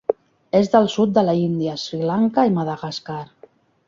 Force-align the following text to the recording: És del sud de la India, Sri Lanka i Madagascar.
És 0.59 0.69
del 0.75 0.87
sud 0.93 1.11
de 1.17 1.23
la 1.27 1.35
India, 1.41 1.75
Sri 1.81 1.99
Lanka 2.13 2.47
i 2.49 2.55
Madagascar. 2.57 3.23